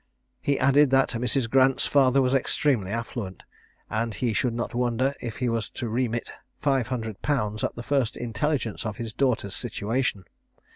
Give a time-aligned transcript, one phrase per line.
[0.41, 1.47] He added, that Mrs.
[1.47, 3.43] Grant's father was extremely affluent,
[3.87, 6.31] and he should not wonder if he was to remit
[6.63, 10.23] 500_l._ at the first intelligence of his daughter's situation.